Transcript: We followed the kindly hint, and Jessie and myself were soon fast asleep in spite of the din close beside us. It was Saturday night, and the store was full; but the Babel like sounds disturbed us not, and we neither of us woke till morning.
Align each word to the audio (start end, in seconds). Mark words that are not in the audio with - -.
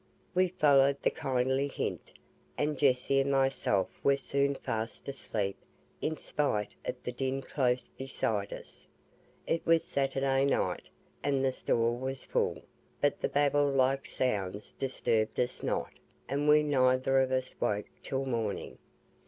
We 0.33 0.47
followed 0.47 0.97
the 1.03 1.11
kindly 1.11 1.67
hint, 1.67 2.13
and 2.57 2.75
Jessie 2.75 3.19
and 3.21 3.31
myself 3.31 3.87
were 4.03 4.17
soon 4.17 4.55
fast 4.55 5.07
asleep 5.07 5.59
in 6.01 6.17
spite 6.17 6.73
of 6.85 6.95
the 7.03 7.11
din 7.11 7.43
close 7.43 7.87
beside 7.89 8.51
us. 8.51 8.87
It 9.45 9.63
was 9.63 9.83
Saturday 9.83 10.43
night, 10.43 10.89
and 11.21 11.45
the 11.45 11.51
store 11.51 11.95
was 11.95 12.25
full; 12.25 12.63
but 12.99 13.19
the 13.19 13.29
Babel 13.29 13.69
like 13.69 14.07
sounds 14.07 14.73
disturbed 14.73 15.39
us 15.39 15.61
not, 15.61 15.93
and 16.27 16.47
we 16.49 16.63
neither 16.63 17.19
of 17.19 17.31
us 17.31 17.53
woke 17.61 17.85
till 18.01 18.25
morning. 18.25 18.79